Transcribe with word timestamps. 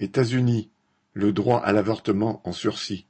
États-Unis, 0.00 0.70
le 1.12 1.32
droit 1.32 1.58
à 1.60 1.72
l'avortement 1.72 2.40
en 2.44 2.52
sursis. 2.52 3.06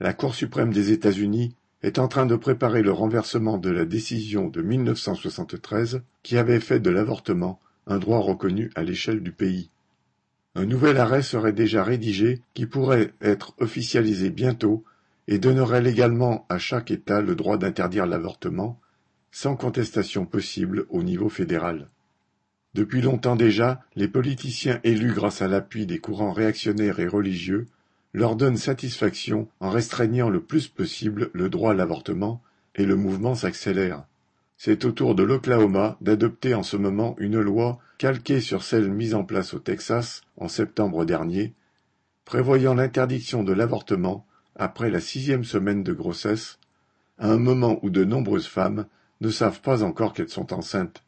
La 0.00 0.14
Cour 0.14 0.34
suprême 0.34 0.72
des 0.72 0.92
États-Unis 0.92 1.54
est 1.82 1.98
en 1.98 2.08
train 2.08 2.24
de 2.24 2.36
préparer 2.36 2.82
le 2.82 2.90
renversement 2.90 3.58
de 3.58 3.70
la 3.70 3.84
décision 3.84 4.48
de 4.48 4.62
1973 4.62 6.02
qui 6.22 6.38
avait 6.38 6.60
fait 6.60 6.80
de 6.80 6.90
l'avortement 6.90 7.60
un 7.86 7.98
droit 7.98 8.20
reconnu 8.20 8.70
à 8.74 8.82
l'échelle 8.82 9.22
du 9.22 9.32
pays. 9.32 9.70
Un 10.54 10.64
nouvel 10.64 10.96
arrêt 10.96 11.22
serait 11.22 11.52
déjà 11.52 11.84
rédigé 11.84 12.40
qui 12.54 12.64
pourrait 12.64 13.12
être 13.20 13.54
officialisé 13.58 14.30
bientôt 14.30 14.84
et 15.28 15.38
donnerait 15.38 15.82
légalement 15.82 16.46
à 16.48 16.58
chaque 16.58 16.90
État 16.90 17.20
le 17.20 17.34
droit 17.34 17.58
d'interdire 17.58 18.06
l'avortement, 18.06 18.80
sans 19.30 19.56
contestation 19.56 20.24
possible 20.24 20.86
au 20.88 21.02
niveau 21.02 21.28
fédéral. 21.28 21.90
Depuis 22.74 23.02
longtemps 23.02 23.36
déjà, 23.36 23.80
les 23.94 24.08
politiciens 24.08 24.80
élus 24.82 25.12
grâce 25.12 25.42
à 25.42 25.48
l'appui 25.48 25.86
des 25.86 25.98
courants 26.00 26.32
réactionnaires 26.32 26.98
et 26.98 27.06
religieux 27.06 27.66
leur 28.12 28.34
donnent 28.34 28.56
satisfaction 28.56 29.48
en 29.60 29.70
restreignant 29.70 30.28
le 30.28 30.40
plus 30.40 30.68
possible 30.68 31.30
le 31.32 31.48
droit 31.48 31.72
à 31.72 31.74
l'avortement, 31.74 32.42
et 32.74 32.84
le 32.84 32.96
mouvement 32.96 33.36
s'accélère. 33.36 34.04
C'est 34.56 34.84
au 34.84 34.92
tour 34.92 35.14
de 35.14 35.22
l'Oklahoma 35.22 35.96
d'adopter 36.00 36.54
en 36.54 36.62
ce 36.62 36.76
moment 36.76 37.14
une 37.18 37.40
loi 37.40 37.78
calquée 37.98 38.40
sur 38.40 38.64
celle 38.64 38.90
mise 38.90 39.14
en 39.14 39.24
place 39.24 39.54
au 39.54 39.58
Texas 39.60 40.22
en 40.36 40.48
septembre 40.48 41.04
dernier, 41.04 41.54
prévoyant 42.24 42.74
l'interdiction 42.74 43.44
de 43.44 43.52
l'avortement 43.52 44.26
après 44.56 44.90
la 44.90 45.00
sixième 45.00 45.44
semaine 45.44 45.82
de 45.82 45.92
grossesse, 45.92 46.58
à 47.18 47.30
un 47.30 47.38
moment 47.38 47.78
où 47.82 47.90
de 47.90 48.04
nombreuses 48.04 48.46
femmes 48.46 48.86
ne 49.20 49.30
savent 49.30 49.60
pas 49.60 49.82
encore 49.84 50.12
qu'elles 50.12 50.28
sont 50.28 50.52
enceintes. 50.52 51.04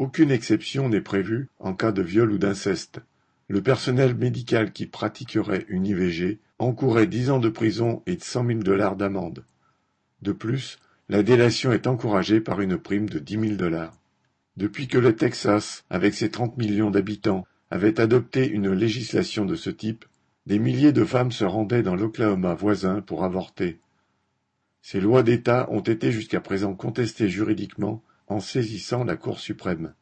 Aucune 0.00 0.30
exception 0.30 0.88
n'est 0.88 1.02
prévue 1.02 1.50
en 1.58 1.74
cas 1.74 1.92
de 1.92 2.00
viol 2.00 2.32
ou 2.32 2.38
d'inceste. 2.38 3.02
Le 3.48 3.62
personnel 3.62 4.14
médical 4.14 4.72
qui 4.72 4.86
pratiquerait 4.86 5.66
une 5.68 5.84
IVG 5.84 6.38
encourrait 6.58 7.06
dix 7.06 7.28
ans 7.28 7.38
de 7.38 7.50
prison 7.50 8.02
et 8.06 8.16
cent 8.18 8.42
mille 8.42 8.64
dollars 8.64 8.96
d'amende. 8.96 9.44
De 10.22 10.32
plus, 10.32 10.78
la 11.10 11.22
délation 11.22 11.70
est 11.70 11.86
encouragée 11.86 12.40
par 12.40 12.62
une 12.62 12.78
prime 12.78 13.10
de 13.10 13.18
dix 13.18 13.36
mille 13.36 13.58
dollars. 13.58 13.92
Depuis 14.56 14.88
que 14.88 14.96
le 14.96 15.14
Texas, 15.16 15.84
avec 15.90 16.14
ses 16.14 16.30
trente 16.30 16.56
millions 16.56 16.90
d'habitants, 16.90 17.46
avait 17.70 18.00
adopté 18.00 18.48
une 18.48 18.72
législation 18.72 19.44
de 19.44 19.54
ce 19.54 19.68
type, 19.68 20.06
des 20.46 20.58
milliers 20.58 20.92
de 20.92 21.04
femmes 21.04 21.30
se 21.30 21.44
rendaient 21.44 21.82
dans 21.82 21.94
l'Oklahoma 21.94 22.54
voisin 22.54 23.02
pour 23.02 23.22
avorter. 23.22 23.80
Ces 24.80 24.98
lois 24.98 25.22
d'État 25.22 25.68
ont 25.70 25.82
été 25.82 26.10
jusqu'à 26.10 26.40
présent 26.40 26.74
contestées 26.74 27.28
juridiquement 27.28 28.02
en 28.30 28.40
saisissant 28.40 29.04
la 29.04 29.16
Cour 29.16 29.40
suprême. 29.40 29.92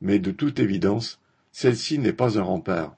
Mais 0.00 0.18
de 0.18 0.30
toute 0.30 0.58
évidence, 0.58 1.20
celle-ci 1.52 1.98
n'est 1.98 2.14
pas 2.14 2.38
un 2.38 2.42
rempart. 2.42 2.96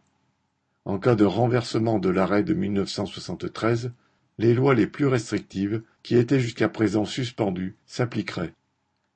En 0.84 0.98
cas 0.98 1.16
de 1.16 1.24
renversement 1.24 1.98
de 1.98 2.08
l'arrêt 2.08 2.44
de 2.44 2.54
1973, 2.54 3.92
les 4.38 4.54
lois 4.54 4.74
les 4.74 4.86
plus 4.86 5.06
restrictives, 5.06 5.82
qui 6.02 6.16
étaient 6.16 6.40
jusqu'à 6.40 6.68
présent 6.68 7.04
suspendues, 7.04 7.76
s'appliqueraient. 7.86 8.54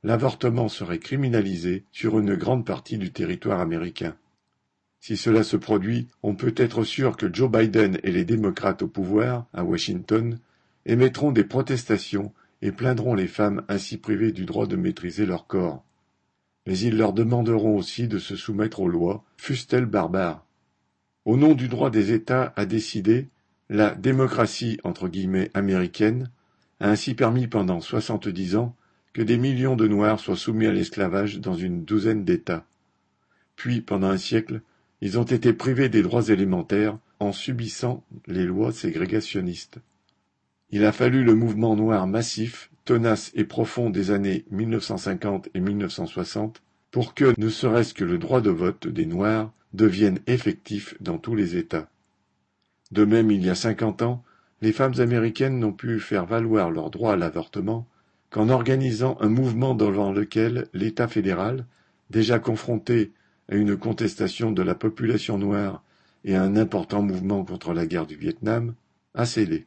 L'avortement 0.03 0.69
serait 0.69 0.99
criminalisé 0.99 1.85
sur 1.93 2.19
une 2.19 2.35
grande 2.35 2.67
partie 2.67 2.99
du 2.99 3.13
territoire 3.13 3.61
américain. 3.61 4.17
Si 5.01 5.17
cela 5.17 5.45
se 5.45 5.57
produit, 5.57 6.09
on 6.23 6.35
peut 6.35 6.55
être 6.57 6.83
sûr 6.83 7.17
que 7.17 7.33
Joe 7.33 7.51
Biden 7.51 7.99
et 8.03 8.11
les 8.11 8.25
démocrates 8.25 8.83
au 8.83 8.89
pouvoir, 8.89 9.47
à 9.53 9.63
Washington, 9.63 10.39
émettront 10.85 11.31
des 11.31 11.45
protestations 11.45 12.33
et 12.63 12.73
plaindront 12.73 13.15
les 13.15 13.27
femmes 13.27 13.65
ainsi 13.69 13.99
privées 13.99 14.33
du 14.33 14.45
droit 14.45 14.67
de 14.67 14.77
maîtriser 14.77 15.27
leur 15.27 15.47
corps. 15.47 15.85
Mais 16.67 16.79
ils 16.79 16.97
leur 16.97 17.13
demanderont 17.13 17.77
aussi 17.77 18.09
de 18.09 18.19
se 18.19 18.37
soumettre 18.37 18.81
aux 18.81 18.89
lois, 18.89 19.25
fussent-elles 19.37 19.87
barbares. 19.87 20.45
Au 21.25 21.37
nom 21.37 21.55
du 21.55 21.69
droit 21.69 21.91
des 21.91 22.13
États 22.13 22.53
à 22.57 22.67
décider, 22.67 23.29
la 23.69 23.95
démocratie 23.95 24.79
entre 24.85 25.09
guillemets 25.09 25.51
américaine 25.55 26.31
a 26.81 26.91
ainsi 26.91 27.15
permis 27.15 27.47
pendant 27.47 27.81
soixante-dix 27.81 28.57
ans 28.57 28.77
que 29.13 29.23
des 29.23 29.39
millions 29.39 29.77
de 29.77 29.89
Noirs 29.89 30.21
soient 30.21 30.37
soumis 30.37 30.67
à 30.67 30.73
l'esclavage 30.73 31.41
dans 31.41 31.55
une 31.55 31.85
douzaine 31.85 32.25
d'États. 32.25 32.67
Puis, 33.57 33.81
pendant 33.81 34.09
un 34.09 34.19
siècle, 34.19 34.61
ils 35.01 35.19
ont 35.19 35.25
été 35.25 35.53
privés 35.53 35.89
des 35.89 36.03
droits 36.03 36.29
élémentaires 36.29 36.99
en 37.19 37.33
subissant 37.33 38.05
les 38.27 38.45
lois 38.45 38.73
ségrégationnistes. 38.73 39.79
Il 40.71 40.85
a 40.85 40.93
fallu 40.93 41.23
le 41.23 41.35
mouvement 41.35 41.77
noir 41.77 42.07
massif, 42.07 42.71
tenace 42.85 43.31
et 43.35 43.45
profond 43.45 43.91
des 43.91 44.11
années 44.11 44.45
1950 44.51 45.49
et 45.55 45.61
1960 45.61 46.63
pour 46.91 47.15
que, 47.15 47.35
ne 47.39 47.49
serait-ce 47.49 47.95
que 47.95 48.05
le 48.05 48.19
droit 48.19 48.41
de 48.41 48.51
vote 48.51 48.89
des 48.89 49.07
Noirs 49.07 49.53
devienne 49.75 50.19
effectif 50.27 50.97
dans 51.01 51.19
tous 51.19 51.35
les 51.35 51.57
États. 51.57 51.89
De 52.91 53.05
même, 53.05 53.31
il 53.31 53.45
y 53.45 53.51
a 53.51 53.55
cinquante 53.55 54.03
ans, 54.03 54.25
les 54.63 54.73
femmes 54.73 54.99
américaines 54.99 55.59
n'ont 55.59 55.73
pu 55.73 56.01
faire 56.01 56.27
valoir 56.27 56.71
leur 56.71 56.91
droit 56.91 57.13
à 57.13 57.17
l'avortement 57.17 57.87
qu'en 58.31 58.49
organisant 58.49 59.17
un 59.21 59.29
mouvement 59.29 59.75
devant 59.75 60.13
lequel 60.13 60.69
l'État 60.73 61.09
fédéral, 61.09 61.67
déjà 62.11 62.39
confronté 62.39 63.13
à 63.49 63.55
une 63.55 63.77
contestation 63.77 64.51
de 64.51 64.63
la 64.63 64.75
population 64.75 65.39
noire 65.39 65.85
et 66.25 66.35
à 66.35 66.43
un 66.43 66.57
important 66.57 67.03
mouvement 67.03 67.45
contre 67.45 67.73
la 67.73 67.87
guerre 67.87 68.07
du 68.07 68.17
Vietnam, 68.17 68.75
a 69.15 69.27
cédé. 69.27 69.67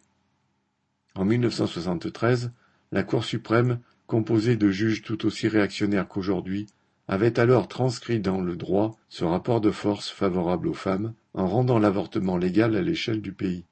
En 1.15 1.25
1973, 1.25 2.51
la 2.91 3.03
Cour 3.03 3.23
suprême, 3.23 3.79
composée 4.07 4.55
de 4.55 4.69
juges 4.69 5.01
tout 5.01 5.25
aussi 5.25 5.47
réactionnaires 5.47 6.07
qu'aujourd'hui, 6.07 6.67
avait 7.07 7.39
alors 7.39 7.67
transcrit 7.67 8.19
dans 8.19 8.41
le 8.41 8.55
droit 8.55 8.95
ce 9.09 9.23
rapport 9.23 9.61
de 9.61 9.71
force 9.71 10.09
favorable 10.09 10.67
aux 10.67 10.73
femmes 10.73 11.13
en 11.33 11.47
rendant 11.47 11.79
l'avortement 11.79 12.37
légal 12.37 12.75
à 12.75 12.81
l'échelle 12.81 13.21
du 13.21 13.33
pays. 13.33 13.65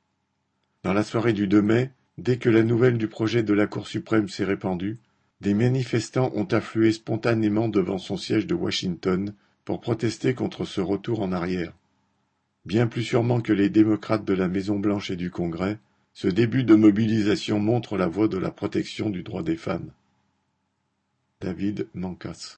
Dans 0.83 0.93
la 0.93 1.03
soirée 1.03 1.33
du 1.33 1.47
2 1.47 1.61
mai, 1.61 1.91
dès 2.17 2.37
que 2.37 2.49
la 2.49 2.63
nouvelle 2.63 2.97
du 2.97 3.07
projet 3.07 3.43
de 3.43 3.53
la 3.53 3.67
Cour 3.67 3.87
suprême 3.87 4.27
s'est 4.27 4.43
répandue, 4.43 4.97
des 5.41 5.53
manifestants 5.53 6.31
ont 6.33 6.45
afflué 6.45 6.91
spontanément 6.91 7.67
devant 7.67 7.99
son 7.99 8.17
siège 8.17 8.47
de 8.47 8.55
Washington 8.55 9.33
pour 9.65 9.81
protester 9.81 10.33
contre 10.33 10.65
ce 10.65 10.81
retour 10.81 11.21
en 11.21 11.31
arrière. 11.31 11.73
Bien 12.65 12.87
plus 12.87 13.03
sûrement 13.03 13.41
que 13.41 13.53
les 13.53 13.69
démocrates 13.69 14.25
de 14.25 14.33
la 14.33 14.47
Maison 14.47 14.79
Blanche 14.79 15.11
et 15.11 15.15
du 15.15 15.29
Congrès, 15.29 15.77
ce 16.19 16.27
début 16.27 16.63
de 16.63 16.73
mobilisation 16.73 17.59
montre 17.59 17.95
la 17.95 18.07
voie 18.07 18.27
de 18.27 18.39
la 18.39 18.49
protection 18.49 19.11
du 19.11 19.21
droit 19.21 19.43
des 19.43 19.55
femmes. 19.55 19.91
David 21.41 21.87
Mancas 21.93 22.55